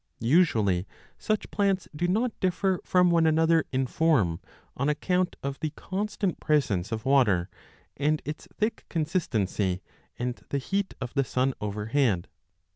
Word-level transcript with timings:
Usually 0.33 0.87
such 1.19 1.51
plants 1.51 1.87
do 1.95 2.07
not 2.07 2.31
differ 2.39 2.79
from 2.83 3.11
one 3.11 3.27
another 3.27 3.65
in 3.71 3.85
form 3.85 4.39
on 4.75 4.89
account 4.89 5.35
of 5.43 5.59
the 5.59 5.69
constant 5.75 6.39
presence 6.39 6.91
of 6.91 7.05
water 7.05 7.49
and 7.95 8.19
its 8.25 8.47
thick 8.57 8.83
consistency 8.89 9.83
and 10.17 10.41
the 10.49 10.57
heat 10.57 10.95
of 10.99 11.13
the 11.13 11.23
sun 11.23 11.51
20 11.51 11.57
overhead. 11.67 12.27